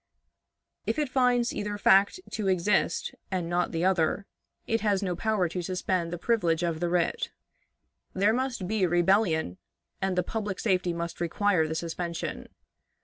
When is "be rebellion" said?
8.67-9.59